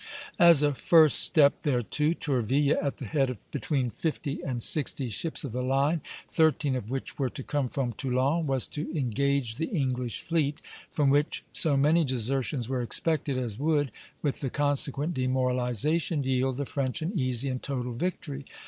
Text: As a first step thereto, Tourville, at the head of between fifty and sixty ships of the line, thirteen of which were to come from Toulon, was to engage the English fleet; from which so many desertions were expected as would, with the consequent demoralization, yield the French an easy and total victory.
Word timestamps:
As 0.39 0.63
a 0.63 0.73
first 0.73 1.19
step 1.19 1.61
thereto, 1.61 2.13
Tourville, 2.13 2.75
at 2.81 2.97
the 2.97 3.05
head 3.05 3.29
of 3.29 3.51
between 3.51 3.91
fifty 3.91 4.41
and 4.41 4.63
sixty 4.63 5.09
ships 5.09 5.43
of 5.43 5.51
the 5.51 5.61
line, 5.61 6.01
thirteen 6.27 6.75
of 6.75 6.89
which 6.89 7.19
were 7.19 7.29
to 7.29 7.43
come 7.43 7.69
from 7.69 7.93
Toulon, 7.93 8.47
was 8.47 8.65
to 8.69 8.91
engage 8.97 9.57
the 9.57 9.67
English 9.67 10.21
fleet; 10.21 10.57
from 10.91 11.11
which 11.11 11.43
so 11.51 11.77
many 11.77 12.03
desertions 12.03 12.67
were 12.67 12.81
expected 12.81 13.37
as 13.37 13.59
would, 13.59 13.91
with 14.23 14.39
the 14.39 14.49
consequent 14.49 15.13
demoralization, 15.13 16.23
yield 16.23 16.57
the 16.57 16.65
French 16.65 17.03
an 17.03 17.11
easy 17.15 17.47
and 17.47 17.61
total 17.61 17.93
victory. 17.93 18.45